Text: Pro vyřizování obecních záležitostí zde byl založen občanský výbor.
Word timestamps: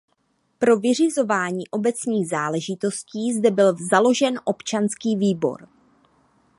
Pro 0.59 0.77
vyřizování 0.79 1.67
obecních 1.67 2.27
záležitostí 2.29 3.33
zde 3.33 3.51
byl 3.51 3.75
založen 3.91 4.39
občanský 4.45 5.15
výbor. 5.15 5.67